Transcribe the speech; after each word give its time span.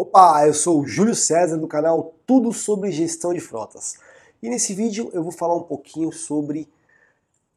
Opa, 0.00 0.46
eu 0.46 0.54
sou 0.54 0.80
o 0.80 0.86
Júlio 0.86 1.12
César 1.12 1.56
do 1.56 1.66
canal 1.66 2.14
Tudo 2.24 2.52
sobre 2.52 2.92
Gestão 2.92 3.34
de 3.34 3.40
Frotas. 3.40 3.96
E 4.40 4.48
nesse 4.48 4.72
vídeo 4.72 5.10
eu 5.12 5.24
vou 5.24 5.32
falar 5.32 5.56
um 5.56 5.64
pouquinho 5.64 6.12
sobre 6.12 6.68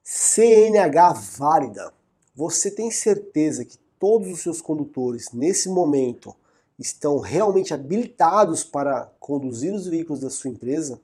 CNH 0.04 1.14
válida. 1.38 1.94
Você 2.34 2.72
tem 2.72 2.90
certeza 2.90 3.64
que 3.64 3.78
todos 4.00 4.28
os 4.28 4.40
seus 4.40 4.60
condutores 4.60 5.32
nesse 5.32 5.70
momento 5.70 6.36
estão 6.80 7.20
realmente 7.20 7.76
habilitados 7.76 8.64
para 8.64 9.12
conduzir 9.20 9.72
os 9.72 9.86
veículos 9.86 10.22
da 10.22 10.32
sua 10.32 10.50
empresa? 10.50 11.00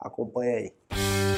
Acompanhe 0.00 0.50
aí. 0.52 1.31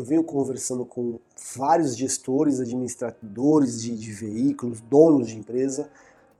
Eu 0.00 0.04
venho 0.04 0.24
conversando 0.24 0.84
com 0.84 1.20
vários 1.54 1.94
gestores, 1.94 2.58
administradores 2.58 3.82
de, 3.82 3.94
de, 3.94 4.12
veículos, 4.12 4.80
donos 4.80 5.28
de 5.28 5.36
empresa. 5.36 5.90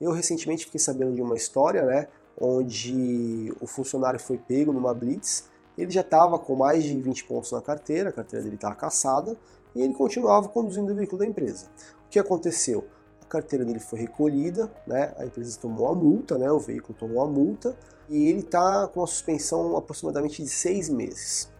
Eu 0.01 0.13
recentemente 0.13 0.65
fiquei 0.65 0.81
sabendo 0.81 1.15
de 1.15 1.21
uma 1.21 1.37
história, 1.37 1.85
né, 1.85 2.09
onde 2.41 3.53
o 3.61 3.67
funcionário 3.67 4.19
foi 4.19 4.39
pego 4.39 4.73
numa 4.73 4.95
blitz, 4.95 5.45
ele 5.77 5.91
já 5.91 6.01
estava 6.01 6.39
com 6.39 6.57
mais 6.57 6.85
de 6.85 6.99
20 6.99 7.25
pontos 7.25 7.53
na 7.53 7.61
carteira, 7.61 8.09
a 8.09 8.13
carteira 8.13 8.43
dele 8.43 8.57
estava 8.57 8.75
caçada, 8.75 9.37
e 9.75 9.83
ele 9.83 9.93
continuava 9.93 10.49
conduzindo 10.49 10.91
o 10.93 10.95
veículo 10.97 11.19
da 11.19 11.27
empresa. 11.27 11.67
O 12.07 12.11
que 12.11 12.19
aconteceu? 12.19 12.87
A 13.23 13.27
carteira 13.27 13.65
dele 13.65 13.79
foi 13.79 14.01
recolhida, 14.01 14.73
né, 14.87 15.15
a 15.19 15.27
empresa 15.27 15.59
tomou 15.61 15.89
a 15.89 15.95
multa, 15.95 16.39
né, 16.39 16.51
o 16.51 16.59
veículo 16.59 16.95
tomou 16.99 17.23
a 17.23 17.27
multa, 17.27 17.77
e 18.09 18.27
ele 18.27 18.41
está 18.41 18.89
com 18.89 19.01
uma 19.01 19.07
suspensão 19.07 19.77
aproximadamente 19.77 20.43
de 20.43 20.49
seis 20.49 20.89
meses. 20.89 21.51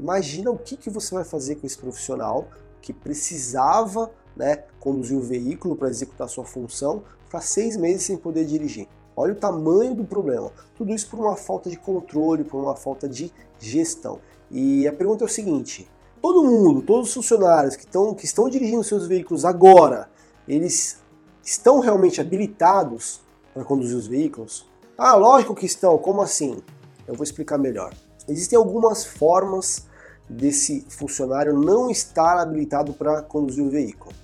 Imagina 0.00 0.50
o 0.50 0.56
que, 0.56 0.78
que 0.78 0.88
você 0.88 1.14
vai 1.14 1.24
fazer 1.24 1.56
com 1.56 1.66
esse 1.66 1.76
profissional 1.76 2.48
que 2.80 2.90
precisava 2.90 4.10
né, 4.34 4.64
conduzir 4.80 5.14
o 5.14 5.20
veículo 5.20 5.76
para 5.76 5.90
executar 5.90 6.26
sua 6.26 6.42
função, 6.42 7.02
ficar 7.26 7.42
seis 7.42 7.76
meses 7.76 8.04
sem 8.04 8.16
poder 8.16 8.46
dirigir. 8.46 8.88
Olha 9.14 9.34
o 9.34 9.36
tamanho 9.36 9.94
do 9.94 10.02
problema. 10.02 10.50
Tudo 10.74 10.94
isso 10.94 11.10
por 11.10 11.20
uma 11.20 11.36
falta 11.36 11.68
de 11.68 11.76
controle, 11.76 12.44
por 12.44 12.62
uma 12.62 12.74
falta 12.74 13.06
de 13.06 13.30
gestão. 13.58 14.20
E 14.50 14.88
a 14.88 14.92
pergunta 14.92 15.22
é 15.22 15.26
o 15.26 15.28
seguinte: 15.28 15.86
todo 16.22 16.44
mundo, 16.44 16.80
todos 16.80 17.08
os 17.08 17.14
funcionários 17.14 17.76
que 17.76 17.84
estão, 17.84 18.14
que 18.14 18.24
estão 18.24 18.48
dirigindo 18.48 18.82
seus 18.82 19.06
veículos 19.06 19.44
agora, 19.44 20.08
eles 20.48 20.98
estão 21.44 21.78
realmente 21.78 22.22
habilitados 22.22 23.20
para 23.52 23.64
conduzir 23.64 23.98
os 23.98 24.06
veículos? 24.06 24.66
Ah, 24.96 25.14
lógico 25.14 25.54
que 25.54 25.66
estão. 25.66 25.98
Como 25.98 26.22
assim? 26.22 26.62
Eu 27.06 27.14
vou 27.14 27.24
explicar 27.24 27.58
melhor. 27.58 27.92
Existem 28.26 28.56
algumas 28.56 29.04
formas 29.04 29.89
desse 30.30 30.86
funcionário 30.88 31.58
não 31.58 31.90
estar 31.90 32.38
habilitado 32.38 32.92
para 32.92 33.20
conduzir 33.20 33.64
o 33.64 33.70
veículo. 33.70 34.14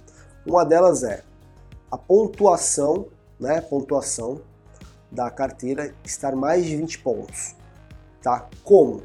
Uma 0.47 0.65
delas 0.65 1.03
é 1.03 1.25
a 1.91 1.99
pontuação, 1.99 3.07
né, 3.41 3.61
pontuação 3.61 4.41
da 5.11 5.29
carteira 5.31 5.93
estar 6.05 6.37
mais 6.37 6.65
de 6.65 6.77
20 6.77 7.01
pontos. 7.01 7.57
Tá? 8.23 8.49
Como? 8.63 9.03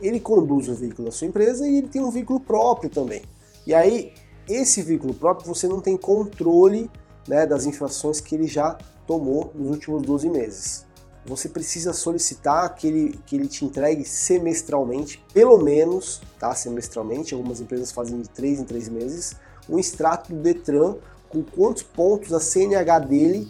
Ele 0.00 0.20
conduz 0.20 0.68
o 0.68 0.74
veículo 0.74 1.06
da 1.06 1.12
sua 1.12 1.26
empresa 1.26 1.66
e 1.66 1.78
ele 1.78 1.88
tem 1.88 2.02
um 2.02 2.10
veículo 2.10 2.40
próprio 2.40 2.90
também. 2.90 3.22
E 3.66 3.72
aí, 3.72 4.12
esse 4.46 4.82
veículo 4.82 5.14
próprio 5.14 5.46
você 5.46 5.66
não 5.66 5.80
tem 5.80 5.96
controle 5.96 6.90
né, 7.26 7.46
das 7.46 7.64
infrações 7.64 8.20
que 8.20 8.34
ele 8.34 8.46
já 8.46 8.76
tomou 9.06 9.50
nos 9.54 9.70
últimos 9.70 10.02
12 10.02 10.28
meses 10.28 10.86
você 11.26 11.48
precisa 11.48 11.92
solicitar 11.92 12.74
que 12.74 12.86
ele, 12.86 13.20
que 13.26 13.36
ele 13.36 13.48
te 13.48 13.64
entregue 13.64 14.04
semestralmente, 14.04 15.24
pelo 15.32 15.58
menos, 15.58 16.20
tá? 16.38 16.54
Semestralmente, 16.54 17.34
algumas 17.34 17.60
empresas 17.60 17.90
fazem 17.90 18.20
de 18.20 18.28
3 18.28 18.60
em 18.60 18.64
3 18.64 18.88
meses, 18.90 19.36
um 19.68 19.78
extrato 19.78 20.32
do 20.32 20.40
Detran 20.40 20.96
com 21.28 21.42
quantos 21.42 21.82
pontos 21.82 22.32
a 22.32 22.40
CNH 22.40 22.98
dele 23.00 23.48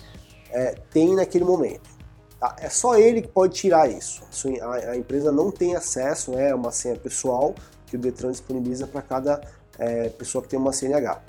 é, 0.50 0.76
tem 0.92 1.14
naquele 1.14 1.44
momento. 1.44 1.90
Tá? 2.38 2.54
É 2.60 2.68
só 2.68 2.96
ele 2.96 3.22
que 3.22 3.28
pode 3.28 3.54
tirar 3.54 3.90
isso. 3.90 4.22
A, 4.62 4.90
a, 4.92 4.96
empresa 4.96 5.32
não 5.32 5.50
tem 5.50 5.74
acesso, 5.74 6.34
é 6.34 6.54
uma 6.54 6.70
senha 6.70 6.96
pessoal 6.96 7.54
que 7.86 7.96
o 7.96 7.98
Detran 7.98 8.30
disponibiliza 8.30 8.86
para 8.86 9.02
cada 9.02 9.40
é, 9.78 10.08
pessoa 10.10 10.42
que 10.42 10.48
tem 10.48 10.58
uma 10.58 10.72
CNH. 10.72 11.20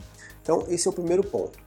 Então, 0.41 0.63
esse 0.69 0.87
é 0.87 0.91
o 0.91 0.93
primeiro 0.93 1.23
ponto. 1.23 1.57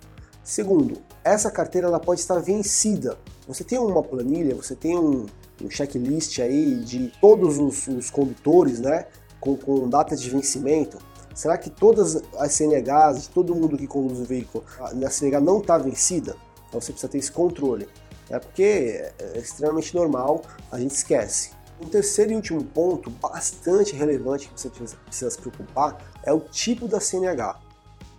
Segundo, 0.48 1.02
essa 1.22 1.50
carteira 1.50 1.88
ela 1.88 2.00
pode 2.00 2.22
estar 2.22 2.38
vencida. 2.38 3.18
Você 3.46 3.62
tem 3.62 3.78
uma 3.78 4.02
planilha, 4.02 4.54
você 4.54 4.74
tem 4.74 4.96
um, 4.96 5.26
um 5.62 5.68
checklist 5.68 6.38
aí 6.38 6.76
de 6.76 7.12
todos 7.20 7.58
os, 7.58 7.86
os 7.86 8.08
condutores, 8.08 8.80
né, 8.80 9.04
com, 9.38 9.58
com 9.58 9.86
data 9.90 10.16
de 10.16 10.30
vencimento. 10.30 10.96
Será 11.34 11.58
que 11.58 11.68
todas 11.68 12.22
as 12.38 12.52
CNHs, 12.52 13.26
todo 13.26 13.54
mundo 13.54 13.76
que 13.76 13.86
conduz 13.86 14.20
o 14.20 14.24
veículo, 14.24 14.64
a 14.80 15.10
CNH 15.10 15.38
não 15.38 15.58
está 15.58 15.76
vencida? 15.76 16.34
Então 16.66 16.80
você 16.80 16.92
precisa 16.92 17.12
ter 17.12 17.18
esse 17.18 17.30
controle. 17.30 17.86
É 18.30 18.38
porque 18.38 19.12
é 19.18 19.38
extremamente 19.38 19.94
normal, 19.94 20.40
a 20.72 20.80
gente 20.80 20.92
esquece. 20.92 21.50
Um 21.78 21.90
terceiro 21.90 22.32
e 22.32 22.36
último 22.36 22.64
ponto, 22.64 23.10
bastante 23.10 23.94
relevante 23.94 24.48
que 24.48 24.58
você 24.58 24.70
precisa 24.70 25.30
se 25.30 25.38
preocupar, 25.38 25.98
é 26.22 26.32
o 26.32 26.40
tipo 26.40 26.88
da 26.88 27.00
CNH. 27.00 27.60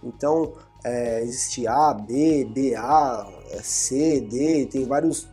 Então, 0.04 0.54
é, 0.84 1.22
existe 1.22 1.68
A, 1.68 1.94
B, 1.94 2.46
BA, 2.46 3.28
C, 3.62 4.22
D, 4.22 4.66
tem 4.68 4.86
vários 4.86 5.28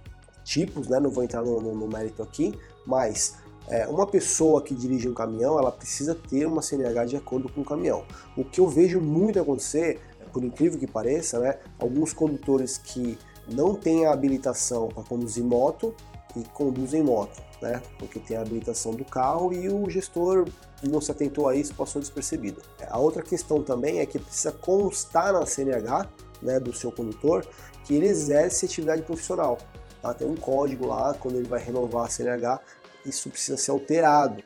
tipos, 0.45 0.89
né? 0.89 0.99
Não 1.01 1.11
vou 1.11 1.25
entrar 1.25 1.43
no, 1.43 1.61
no, 1.61 1.75
no 1.75 1.89
mérito 1.89 2.23
aqui, 2.23 2.55
mas 2.87 3.35
é, 3.69 3.87
uma 3.87 4.07
pessoa 4.07 4.63
que 4.63 4.75
dirige 4.75 5.09
um 5.09 5.15
caminhão, 5.15 5.59
ela 5.59 5.73
precisa 5.73 6.15
ter 6.15 6.47
uma 6.47 6.63
CNH 6.63 7.05
de 7.07 7.17
acordo 7.17 7.49
com 7.49 7.61
o 7.61 7.65
caminhão. 7.65 8.05
O 8.37 8.45
que 8.45 8.61
eu 8.61 8.69
vejo 8.69 9.01
muito 9.01 9.41
acontecer, 9.41 10.01
por 10.33 10.45
incrível 10.45 10.79
que 10.79 10.87
pareça, 10.87 11.39
né? 11.41 11.59
Alguns 11.79 12.13
condutores 12.13 12.79
que 12.79 13.19
não 13.49 13.75
têm 13.75 14.07
a 14.07 14.13
habilitação 14.13 14.89
para 14.89 15.03
conduzir 15.03 15.45
moto 15.45 15.95
e 16.37 16.43
conduzem 16.51 17.03
moto, 17.03 17.41
né? 17.61 17.83
Porque 17.99 18.19
tem 18.19 18.37
a 18.37 18.43
habilitação 18.43 18.93
do 18.93 19.05
carro 19.05 19.53
e 19.53 19.69
o 19.69 19.89
gestor 19.89 20.49
não 20.83 21.01
se 21.01 21.11
atentou 21.11 21.49
a 21.49 21.55
isso, 21.55 21.75
passou 21.75 22.01
despercebido. 22.01 22.63
A 22.89 22.99
outra 22.99 23.23
questão 23.23 23.63
também 23.63 24.01
é 24.01 24.07
que 24.07 24.19
precisa 24.19 24.53
constar 24.53 25.33
na 25.33 25.47
CNH 25.47 26.09
né, 26.43 26.61
do 26.61 26.73
seu 26.73 26.93
condutor 26.93 27.47
que 27.85 27.95
ele 27.95 28.07
exerce 28.07 28.67
atividade 28.67 29.03
profissional. 29.03 29.59
Tá? 30.03 30.13
Tem 30.13 30.29
um 30.29 30.37
código 30.37 30.87
lá, 30.87 31.15
quando 31.15 31.37
ele 31.37 31.49
vai 31.49 31.61
renovar 31.61 32.07
a 32.07 32.09
CNH, 32.09 32.61
isso 33.05 33.31
precisa 33.31 33.57
ser 33.57 33.71
alterado, 33.71 34.43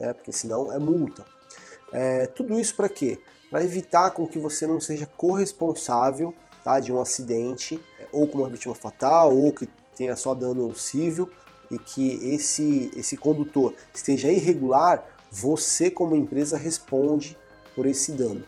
né? 0.00 0.12
porque 0.12 0.32
senão 0.32 0.72
é 0.72 0.78
multa. 0.78 1.24
É, 1.92 2.26
tudo 2.26 2.58
isso 2.58 2.74
para 2.74 2.88
quê? 2.88 3.18
Para 3.50 3.62
evitar 3.62 4.10
com 4.10 4.26
que 4.26 4.38
você 4.38 4.66
não 4.66 4.80
seja 4.80 5.06
corresponsável 5.06 6.34
tá, 6.64 6.80
de 6.80 6.92
um 6.92 7.00
acidente, 7.00 7.80
ou 8.12 8.26
com 8.26 8.38
uma 8.38 8.48
vítima 8.48 8.74
fatal, 8.74 9.34
ou 9.36 9.52
que 9.52 9.68
tenha 9.96 10.16
só 10.16 10.34
dano 10.34 10.74
civil, 10.74 11.30
e 11.70 11.78
que 11.78 12.34
esse, 12.34 12.90
esse 12.96 13.16
condutor 13.16 13.74
esteja 13.94 14.30
irregular 14.30 15.04
você 15.30 15.90
como 15.90 16.16
empresa 16.16 16.56
responde 16.56 17.36
por 17.74 17.86
esse 17.86 18.12
dano. 18.12 18.42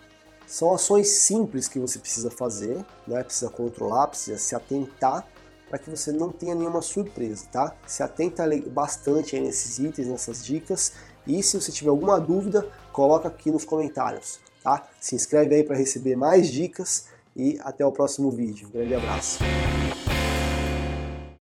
São 0.46 0.74
ações 0.74 1.08
simples 1.08 1.68
que 1.68 1.78
você 1.78 1.98
precisa 1.98 2.30
fazer, 2.30 2.84
né? 3.06 3.22
precisa 3.22 3.50
controlar, 3.50 4.08
precisa 4.08 4.38
se 4.38 4.54
atentar 4.54 5.26
para 5.68 5.78
que 5.78 5.88
você 5.88 6.10
não 6.10 6.32
tenha 6.32 6.54
nenhuma 6.54 6.82
surpresa, 6.82 7.46
tá? 7.52 7.76
Se 7.86 8.02
atenta 8.02 8.44
bastante 8.66 9.38
nesses 9.38 9.78
itens, 9.78 10.08
nessas 10.08 10.44
dicas 10.44 10.94
e 11.24 11.40
se 11.44 11.60
você 11.60 11.70
tiver 11.70 11.90
alguma 11.90 12.18
dúvida, 12.18 12.68
coloca 12.92 13.28
aqui 13.28 13.52
nos 13.52 13.64
comentários, 13.64 14.40
tá? 14.64 14.88
Se 15.00 15.14
inscreve 15.14 15.54
aí 15.54 15.62
para 15.62 15.76
receber 15.76 16.16
mais 16.16 16.50
dicas 16.50 17.06
e 17.36 17.56
até 17.62 17.86
o 17.86 17.92
próximo 17.92 18.32
vídeo. 18.32 18.66
Um 18.66 18.72
grande 18.72 18.94
abraço. 18.96 19.38